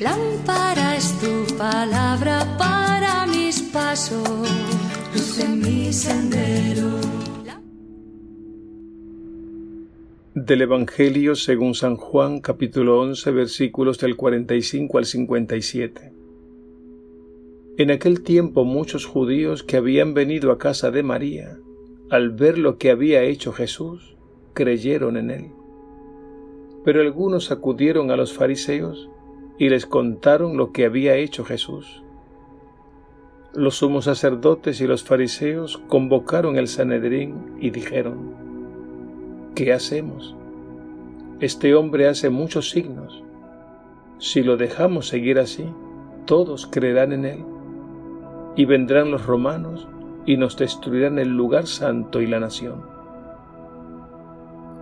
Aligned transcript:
Lámpara 0.00 0.96
es 0.96 1.18
tu 1.20 1.56
palabra 1.56 2.56
para 2.58 3.26
mis 3.26 3.62
pasos, 3.62 4.28
luz 5.14 5.38
en 5.38 5.60
mi 5.60 5.92
sendero. 5.92 7.00
Del 10.34 10.62
Evangelio 10.62 11.34
según 11.34 11.74
San 11.74 11.96
Juan 11.96 12.40
capítulo 12.40 13.00
11 13.00 13.30
versículos 13.30 13.98
del 13.98 14.16
45 14.16 14.98
al 14.98 15.04
57. 15.06 16.12
En 17.78 17.90
aquel 17.90 18.22
tiempo 18.22 18.64
muchos 18.64 19.06
judíos 19.06 19.62
que 19.62 19.78
habían 19.78 20.12
venido 20.12 20.52
a 20.52 20.58
casa 20.58 20.90
de 20.90 21.02
María, 21.02 21.58
al 22.10 22.30
ver 22.30 22.58
lo 22.58 22.76
que 22.76 22.90
había 22.90 23.22
hecho 23.22 23.52
Jesús, 23.52 24.16
creyeron 24.52 25.16
en 25.16 25.30
él. 25.30 25.46
Pero 26.84 27.00
algunos 27.00 27.50
acudieron 27.50 28.10
a 28.10 28.16
los 28.16 28.32
fariseos 28.32 29.08
y 29.58 29.68
les 29.68 29.86
contaron 29.86 30.56
lo 30.56 30.72
que 30.72 30.84
había 30.84 31.16
hecho 31.16 31.44
Jesús. 31.44 32.02
Los 33.52 33.76
sumos 33.76 34.04
sacerdotes 34.04 34.80
y 34.80 34.86
los 34.86 35.02
fariseos 35.02 35.78
convocaron 35.88 36.56
el 36.56 36.68
Sanedrín 36.68 37.56
y 37.60 37.70
dijeron, 37.70 38.34
¿qué 39.54 39.72
hacemos? 39.72 40.36
Este 41.40 41.74
hombre 41.74 42.06
hace 42.06 42.30
muchos 42.30 42.70
signos. 42.70 43.24
Si 44.18 44.42
lo 44.42 44.56
dejamos 44.56 45.08
seguir 45.08 45.38
así, 45.38 45.64
todos 46.26 46.66
creerán 46.66 47.12
en 47.12 47.24
él. 47.24 47.44
Y 48.56 48.66
vendrán 48.66 49.10
los 49.10 49.26
romanos 49.26 49.88
y 50.26 50.36
nos 50.36 50.56
destruirán 50.56 51.18
el 51.18 51.28
lugar 51.28 51.66
santo 51.66 52.20
y 52.20 52.26
la 52.26 52.38
nación. 52.38 52.82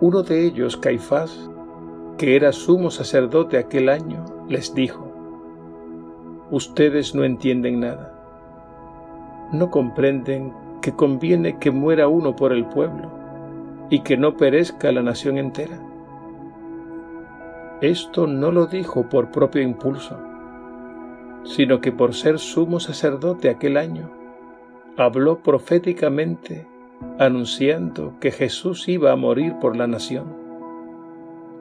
Uno 0.01 0.21
de 0.21 0.45
ellos, 0.45 0.77
Caifás, 0.77 1.49
que 2.17 2.35
era 2.35 2.51
sumo 2.51 2.91
sacerdote 2.91 3.57
aquel 3.57 3.89
año, 3.89 4.25
les 4.49 4.73
dijo, 4.73 5.09
Ustedes 6.51 7.13
no 7.13 7.23
entienden 7.23 7.79
nada. 7.79 8.11
No 9.53 9.69
comprenden 9.69 10.51
que 10.81 10.93
conviene 10.93 11.59
que 11.59 11.69
muera 11.69 12.07
uno 12.07 12.35
por 12.35 12.51
el 12.51 12.65
pueblo 12.65 13.11
y 13.91 13.99
que 13.99 14.17
no 14.17 14.35
perezca 14.35 14.91
la 14.91 15.03
nación 15.03 15.37
entera. 15.37 15.79
Esto 17.81 18.25
no 18.25 18.51
lo 18.51 18.65
dijo 18.65 19.07
por 19.09 19.29
propio 19.31 19.61
impulso, 19.61 20.17
sino 21.43 21.81
que 21.81 21.91
por 21.91 22.15
ser 22.15 22.39
sumo 22.39 22.79
sacerdote 22.79 23.49
aquel 23.49 23.77
año, 23.77 24.09
habló 24.97 25.39
proféticamente 25.39 26.67
anunciando 27.19 28.15
que 28.19 28.31
Jesús 28.31 28.89
iba 28.89 29.11
a 29.11 29.15
morir 29.15 29.55
por 29.61 29.77
la 29.77 29.87
nación 29.87 30.35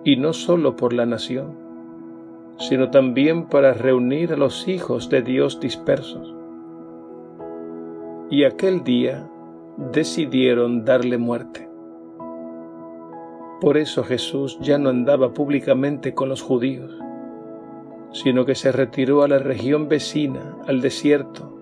y 0.03 0.17
no 0.17 0.33
solo 0.33 0.77
por 0.77 0.93
la 0.93 1.07
nación, 1.07 1.68
sino 2.59 2.91
también 2.91 3.47
para 3.47 3.73
reunir 3.73 4.33
a 4.33 4.37
los 4.37 4.69
hijos 4.69 5.09
de 5.09 5.23
Dios 5.23 5.61
dispersos. 5.61 6.35
Y 8.31 8.45
aquel 8.45 8.85
día 8.85 9.29
decidieron 9.93 10.85
darle 10.85 11.19
muerte. 11.19 11.69
Por 13.61 13.77
eso 13.77 14.05
Jesús 14.05 14.59
ya 14.61 14.79
no 14.79 14.91
andaba 14.91 15.33
públicamente 15.33 16.15
con 16.15 16.29
los 16.29 16.43
judíos, 16.43 16.93
sino 18.13 18.45
que 18.45 18.55
se 18.55 18.73
retiró 18.73 19.23
a 19.23 19.29
la 19.29 19.39
región 19.39 19.89
vecina, 19.89 20.57
al 20.67 20.81
desierto, 20.81 21.55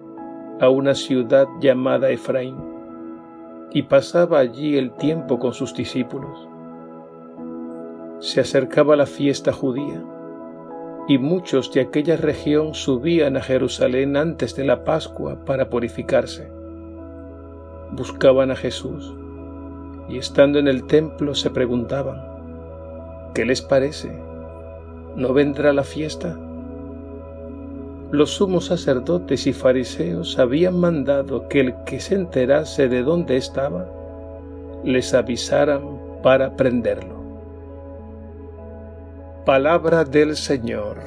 a 0.60 0.68
una 0.68 0.94
ciudad 0.94 1.46
llamada 1.60 2.10
Efraín, 2.10 2.56
y 3.72 3.82
pasaba 3.82 4.38
allí 4.38 4.76
el 4.76 4.92
tiempo 4.92 5.38
con 5.38 5.52
sus 5.52 5.74
discípulos 5.74 6.48
se 8.18 8.40
acercaba 8.40 8.96
la 8.96 9.06
fiesta 9.06 9.52
judía, 9.52 10.02
y 11.08 11.18
muchos 11.18 11.72
de 11.72 11.80
aquella 11.80 12.16
región 12.16 12.74
subían 12.74 13.36
a 13.36 13.42
Jerusalén 13.42 14.16
antes 14.16 14.56
de 14.56 14.64
la 14.64 14.84
Pascua 14.84 15.44
para 15.44 15.70
purificarse. 15.70 16.48
Buscaban 17.92 18.50
a 18.50 18.56
Jesús, 18.56 19.14
y 20.08 20.18
estando 20.18 20.58
en 20.58 20.66
el 20.66 20.86
templo 20.86 21.34
se 21.34 21.50
preguntaban, 21.50 22.20
¿qué 23.34 23.44
les 23.44 23.62
parece? 23.62 24.10
¿No 25.14 25.32
vendrá 25.32 25.72
la 25.72 25.84
fiesta? 25.84 26.36
Los 28.10 28.30
sumos 28.30 28.66
sacerdotes 28.66 29.46
y 29.46 29.52
fariseos 29.52 30.38
habían 30.38 30.78
mandado 30.78 31.48
que 31.48 31.60
el 31.60 31.74
que 31.84 32.00
se 32.00 32.14
enterase 32.14 32.88
de 32.88 33.02
dónde 33.02 33.36
estaba, 33.36 33.86
les 34.84 35.14
avisaran 35.14 35.82
para 36.22 36.56
prenderlo. 36.56 37.15
Palabra 39.46 40.02
del 40.02 40.34
Señor. 40.34 40.98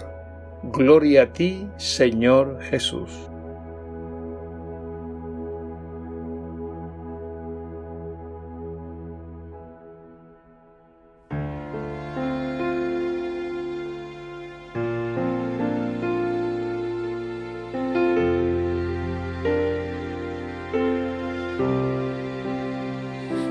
Gloria 0.64 1.24
a 1.24 1.34
ti, 1.34 1.68
Señor 1.76 2.62
Jesús. 2.62 3.12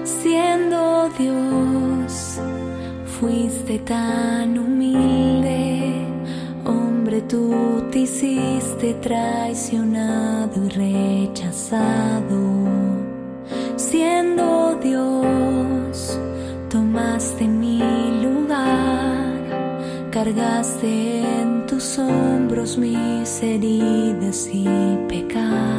Siendo 0.03 1.11
Dios, 1.19 1.58
fuiste 3.21 3.79
tan 3.81 4.59
tú 7.23 7.85
te 7.91 8.01
hiciste 8.01 8.95
traicionado 8.95 10.65
y 10.65 10.69
rechazado. 10.69 12.39
Siendo 13.77 14.79
Dios, 14.83 16.19
tomaste 16.71 17.47
mi 17.47 17.81
lugar, 18.23 20.09
cargaste 20.11 21.21
en 21.41 21.67
tus 21.67 21.99
hombros 21.99 22.79
mis 22.79 23.43
heridas 23.43 24.49
y 24.53 24.67
pecados. 25.09 25.78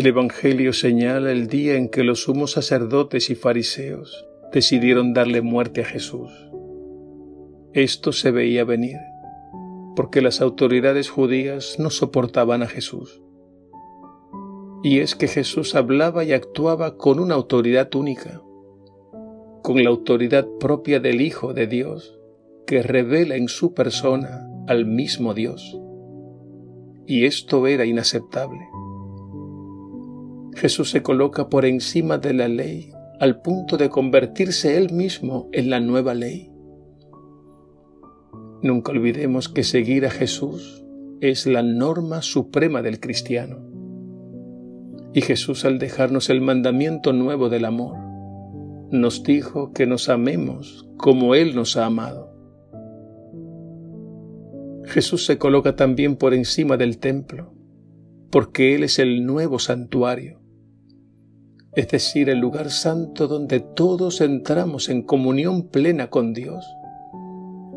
El 0.00 0.06
Evangelio 0.06 0.72
señala 0.72 1.30
el 1.30 1.46
día 1.46 1.76
en 1.76 1.90
que 1.90 2.04
los 2.04 2.22
sumos 2.22 2.52
sacerdotes 2.52 3.28
y 3.28 3.34
fariseos 3.34 4.26
decidieron 4.50 5.12
darle 5.12 5.42
muerte 5.42 5.82
a 5.82 5.84
Jesús. 5.84 6.32
Esto 7.74 8.12
se 8.12 8.30
veía 8.30 8.64
venir, 8.64 8.96
porque 9.94 10.22
las 10.22 10.40
autoridades 10.40 11.10
judías 11.10 11.76
no 11.78 11.90
soportaban 11.90 12.62
a 12.62 12.66
Jesús. 12.66 13.20
Y 14.82 15.00
es 15.00 15.14
que 15.14 15.28
Jesús 15.28 15.74
hablaba 15.74 16.24
y 16.24 16.32
actuaba 16.32 16.96
con 16.96 17.20
una 17.20 17.34
autoridad 17.34 17.94
única, 17.94 18.40
con 19.62 19.84
la 19.84 19.90
autoridad 19.90 20.48
propia 20.58 20.98
del 21.00 21.20
Hijo 21.20 21.52
de 21.52 21.66
Dios, 21.66 22.18
que 22.66 22.82
revela 22.82 23.36
en 23.36 23.48
su 23.48 23.74
persona 23.74 24.48
al 24.66 24.86
mismo 24.86 25.34
Dios. 25.34 25.78
Y 27.06 27.26
esto 27.26 27.66
era 27.66 27.84
inaceptable. 27.84 28.66
Jesús 30.54 30.90
se 30.90 31.02
coloca 31.02 31.48
por 31.48 31.64
encima 31.64 32.18
de 32.18 32.34
la 32.34 32.48
ley 32.48 32.92
al 33.20 33.40
punto 33.40 33.76
de 33.76 33.90
convertirse 33.90 34.76
él 34.76 34.92
mismo 34.92 35.48
en 35.52 35.70
la 35.70 35.80
nueva 35.80 36.14
ley. 36.14 36.50
Nunca 38.62 38.92
olvidemos 38.92 39.48
que 39.48 39.62
seguir 39.62 40.06
a 40.06 40.10
Jesús 40.10 40.84
es 41.20 41.46
la 41.46 41.62
norma 41.62 42.22
suprema 42.22 42.82
del 42.82 43.00
cristiano. 43.00 43.58
Y 45.12 45.22
Jesús 45.22 45.64
al 45.64 45.78
dejarnos 45.78 46.30
el 46.30 46.40
mandamiento 46.40 47.12
nuevo 47.12 47.48
del 47.48 47.64
amor, 47.64 47.96
nos 48.90 49.22
dijo 49.22 49.72
que 49.72 49.86
nos 49.86 50.08
amemos 50.08 50.88
como 50.96 51.34
Él 51.34 51.54
nos 51.54 51.76
ha 51.76 51.86
amado. 51.86 52.30
Jesús 54.84 55.24
se 55.24 55.38
coloca 55.38 55.76
también 55.76 56.16
por 56.16 56.34
encima 56.34 56.76
del 56.76 56.98
templo, 56.98 57.54
porque 58.30 58.74
Él 58.74 58.84
es 58.84 58.98
el 58.98 59.24
nuevo 59.24 59.58
santuario, 59.58 60.39
es 61.74 61.88
decir, 61.88 62.28
el 62.28 62.38
lugar 62.38 62.70
santo 62.70 63.28
donde 63.28 63.60
todos 63.60 64.20
entramos 64.20 64.88
en 64.88 65.02
comunión 65.02 65.68
plena 65.68 66.10
con 66.10 66.32
Dios 66.32 66.66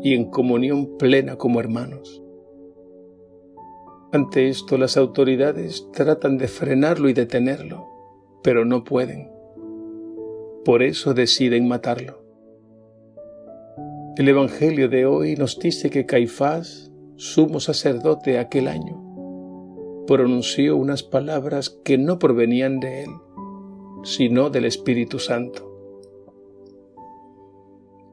y 0.02 0.14
en 0.14 0.30
comunión 0.30 0.96
plena 0.98 1.36
como 1.36 1.60
hermanos. 1.60 2.22
Ante 4.12 4.48
esto 4.48 4.78
las 4.78 4.96
autoridades 4.96 5.88
tratan 5.92 6.38
de 6.38 6.48
frenarlo 6.48 7.08
y 7.08 7.12
detenerlo, 7.12 7.88
pero 8.42 8.64
no 8.64 8.84
pueden. 8.84 9.30
Por 10.64 10.82
eso 10.82 11.14
deciden 11.14 11.68
matarlo. 11.68 12.22
El 14.16 14.28
Evangelio 14.28 14.88
de 14.88 15.06
hoy 15.06 15.34
nos 15.34 15.58
dice 15.58 15.90
que 15.90 16.06
Caifás, 16.06 16.92
sumo 17.16 17.58
sacerdote 17.58 18.38
aquel 18.38 18.68
año, 18.68 19.04
pronunció 20.06 20.76
unas 20.76 21.02
palabras 21.02 21.70
que 21.84 21.98
no 21.98 22.18
provenían 22.18 22.78
de 22.78 23.02
él, 23.02 23.10
sino 24.04 24.50
del 24.50 24.66
Espíritu 24.66 25.18
Santo. 25.18 25.70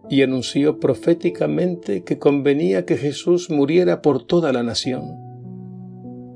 Y 0.09 0.23
anunció 0.23 0.79
proféticamente 0.79 2.03
que 2.03 2.17
convenía 2.17 2.85
que 2.85 2.97
Jesús 2.97 3.49
muriera 3.49 4.01
por 4.01 4.23
toda 4.23 4.51
la 4.51 4.63
nación, 4.63 5.03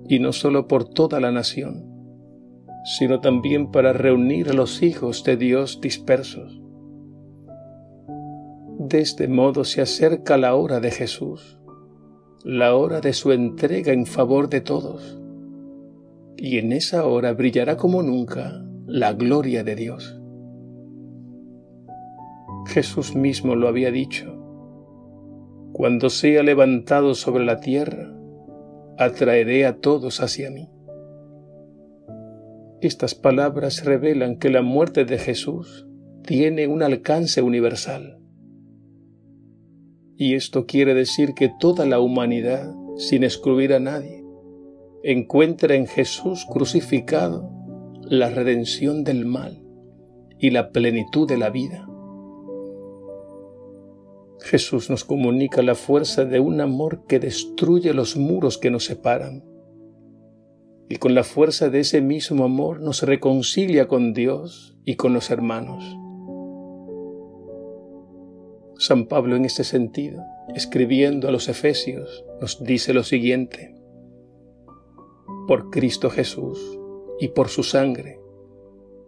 y 0.07 0.19
no 0.19 0.33
solo 0.33 0.67
por 0.67 0.85
toda 0.85 1.19
la 1.19 1.31
nación, 1.31 1.85
sino 2.83 3.21
también 3.21 3.71
para 3.71 3.93
reunir 3.93 4.49
a 4.49 4.53
los 4.53 4.83
hijos 4.83 5.23
de 5.23 5.37
Dios 5.37 5.81
dispersos. 5.81 6.61
De 8.77 8.99
este 8.99 9.27
modo 9.27 9.63
se 9.63 9.81
acerca 9.81 10.37
la 10.37 10.53
hora 10.53 10.79
de 10.79 10.91
Jesús, 10.91 11.57
la 12.43 12.75
hora 12.75 13.01
de 13.01 13.13
su 13.13 13.31
entrega 13.31 13.93
en 13.93 14.05
favor 14.05 14.49
de 14.49 14.61
todos, 14.61 15.19
y 16.37 16.59
en 16.59 16.73
esa 16.73 17.05
hora 17.05 17.33
brillará 17.33 17.77
como 17.77 18.03
nunca 18.03 18.64
la 18.87 19.13
gloria 19.13 19.63
de 19.63 19.75
Dios. 19.75 20.21
Jesús 22.67 23.15
mismo 23.15 23.55
lo 23.55 23.67
había 23.67 23.89
dicho. 23.89 24.31
Cuando 25.73 26.11
sea 26.11 26.43
levantado 26.43 27.15
sobre 27.15 27.45
la 27.45 27.59
tierra, 27.59 28.15
atraeré 28.99 29.65
a 29.65 29.79
todos 29.79 30.21
hacia 30.21 30.51
mí. 30.51 30.69
Estas 32.81 33.15
palabras 33.15 33.85
revelan 33.85 34.37
que 34.37 34.51
la 34.51 34.61
muerte 34.61 35.03
de 35.03 35.17
Jesús 35.17 35.87
tiene 36.23 36.67
un 36.67 36.83
alcance 36.83 37.41
universal. 37.41 38.19
Y 40.15 40.35
esto 40.35 40.67
quiere 40.67 40.93
decir 40.93 41.33
que 41.33 41.51
toda 41.59 41.87
la 41.87 41.99
humanidad, 41.99 42.71
sin 42.97 43.23
excluir 43.23 43.73
a 43.73 43.79
nadie, 43.79 44.23
encuentra 45.03 45.73
en 45.73 45.87
Jesús 45.87 46.45
crucificado 46.45 47.54
la 48.07 48.29
redención 48.29 49.03
del 49.03 49.25
mal 49.25 49.63
y 50.39 50.51
la 50.51 50.71
plenitud 50.71 51.27
de 51.27 51.37
la 51.37 51.49
vida. 51.49 51.87
Jesús 54.41 54.89
nos 54.89 55.03
comunica 55.03 55.63
la 55.63 55.75
fuerza 55.75 56.25
de 56.25 56.39
un 56.39 56.61
amor 56.61 57.05
que 57.07 57.19
destruye 57.19 57.93
los 57.93 58.15
muros 58.15 58.57
que 58.57 58.69
nos 58.69 58.85
separan 58.85 59.43
y 60.87 60.97
con 60.97 61.15
la 61.15 61.23
fuerza 61.23 61.69
de 61.69 61.79
ese 61.79 62.01
mismo 62.01 62.45
amor 62.45 62.79
nos 62.79 63.01
reconcilia 63.01 63.87
con 63.87 64.13
Dios 64.13 64.77
y 64.85 64.95
con 64.95 65.13
los 65.13 65.31
hermanos. 65.31 65.83
San 68.77 69.07
Pablo 69.07 69.35
en 69.35 69.45
este 69.45 69.63
sentido, 69.63 70.23
escribiendo 70.53 71.27
a 71.27 71.31
los 71.31 71.47
Efesios, 71.47 72.23
nos 72.39 72.63
dice 72.63 72.93
lo 72.93 73.03
siguiente, 73.03 73.73
por 75.47 75.71
Cristo 75.71 76.09
Jesús, 76.09 76.79
y 77.19 77.29
por 77.29 77.49
su 77.49 77.63
sangre. 77.63 78.19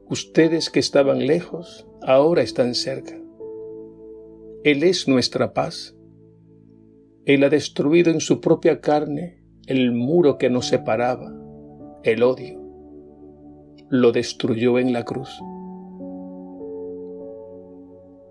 Ustedes 0.10 0.70
que 0.70 0.80
estaban 0.80 1.28
lejos, 1.28 1.88
ahora 2.02 2.42
están 2.42 2.76
cerca. 2.76 3.20
Él 4.64 4.84
es 4.84 5.08
nuestra 5.08 5.54
paz. 5.54 5.96
Él 7.26 7.44
ha 7.44 7.50
destruido 7.50 8.12
en 8.12 8.22
su 8.22 8.40
propia 8.40 8.80
carne 8.80 9.44
el 9.66 9.92
muro 9.92 10.38
que 10.38 10.50
nos 10.50 10.68
separaba, 10.68 11.34
el 12.04 12.24
odio. 12.24 12.62
Lo 13.90 14.12
destruyó 14.12 14.80
en 14.80 14.94
la 14.94 15.04
cruz. 15.04 15.42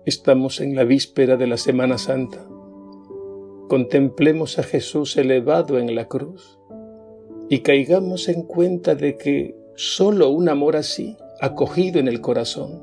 Estamos 0.05 0.61
en 0.61 0.75
la 0.75 0.83
víspera 0.83 1.37
de 1.37 1.47
la 1.47 1.57
Semana 1.57 1.97
Santa. 1.97 2.47
Contemplemos 3.67 4.57
a 4.57 4.63
Jesús 4.63 5.17
elevado 5.17 5.77
en 5.77 5.93
la 5.93 6.07
cruz 6.07 6.57
y 7.49 7.59
caigamos 7.59 8.29
en 8.29 8.43
cuenta 8.43 8.95
de 8.95 9.17
que 9.17 9.56
Solo 9.79 10.29
un 10.29 10.49
amor 10.49 10.75
así, 10.75 11.17
acogido 11.39 11.99
en 11.99 12.07
el 12.07 12.19
corazón, 12.19 12.81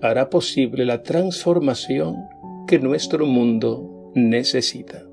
hará 0.00 0.30
posible 0.30 0.84
la 0.84 1.02
transformación 1.02 2.14
que 2.68 2.78
nuestro 2.78 3.26
mundo 3.26 4.12
necesita. 4.14 5.04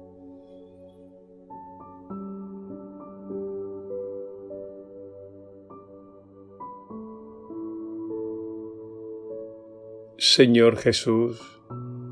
Señor 10.20 10.78
Jesús, 10.78 11.42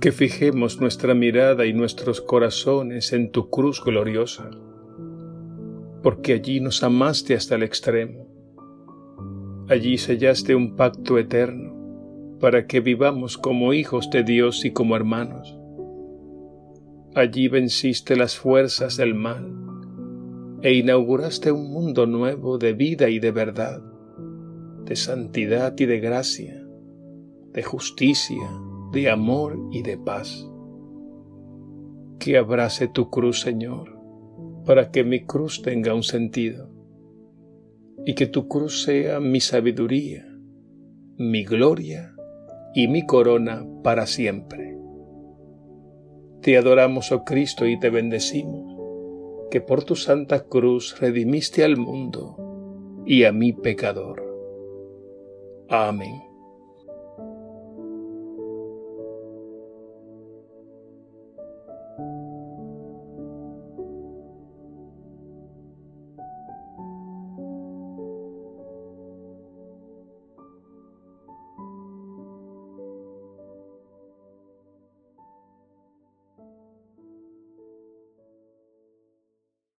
que 0.01 0.11
fijemos 0.11 0.81
nuestra 0.81 1.13
mirada 1.13 1.67
y 1.67 1.73
nuestros 1.73 2.19
corazones 2.19 3.13
en 3.13 3.29
tu 3.29 3.51
cruz 3.51 3.83
gloriosa, 3.83 4.49
porque 6.01 6.33
allí 6.33 6.61
nos 6.61 6.81
amaste 6.81 7.35
hasta 7.35 7.53
el 7.53 7.61
extremo 7.61 8.34
Allí 9.67 9.97
sellaste 9.97 10.53
un 10.53 10.75
pacto 10.75 11.17
eterno 11.17 11.73
para 12.39 12.67
que 12.67 12.81
vivamos 12.81 13.39
como 13.39 13.73
hijos 13.73 14.11
de 14.11 14.23
Dios 14.23 14.63
y 14.63 14.71
como 14.71 14.95
hermanos. 14.95 15.57
Allí 17.15 17.47
venciste 17.47 18.15
las 18.15 18.37
fuerzas 18.37 18.95
del 18.95 19.15
mal 19.15 19.51
e 20.61 20.73
inauguraste 20.73 21.51
un 21.51 21.71
mundo 21.71 22.05
nuevo 22.05 22.59
de 22.59 22.73
vida 22.73 23.09
y 23.09 23.17
de 23.17 23.31
verdad, 23.31 23.81
de 24.83 24.95
santidad 24.95 25.73
y 25.79 25.85
de 25.87 25.99
gracia, 25.99 26.63
de 27.51 27.63
justicia, 27.63 28.47
de 28.91 29.09
amor 29.09 29.57
y 29.71 29.81
de 29.81 29.97
paz. 29.97 30.47
Que 32.19 32.37
abrace 32.37 32.87
tu 32.87 33.09
cruz, 33.09 33.41
Señor, 33.41 33.97
para 34.63 34.91
que 34.91 35.03
mi 35.03 35.25
cruz 35.25 35.63
tenga 35.63 35.95
un 35.95 36.03
sentido 36.03 36.74
y 38.05 38.13
que 38.13 38.27
tu 38.27 38.47
cruz 38.47 38.83
sea 38.83 39.19
mi 39.19 39.39
sabiduría, 39.39 40.25
mi 41.17 41.43
gloria 41.43 42.13
y 42.73 42.87
mi 42.87 43.05
corona 43.05 43.65
para 43.83 44.05
siempre. 44.05 44.77
Te 46.41 46.57
adoramos, 46.57 47.11
oh 47.11 47.23
Cristo, 47.23 47.65
y 47.65 47.79
te 47.79 47.89
bendecimos, 47.89 48.77
que 49.49 49.61
por 49.61 49.83
tu 49.83 49.95
santa 49.95 50.43
cruz 50.43 50.99
redimiste 50.99 51.63
al 51.63 51.77
mundo 51.77 53.03
y 53.05 53.23
a 53.23 53.31
mi 53.31 53.53
pecador. 53.53 54.23
Amén. 55.69 56.24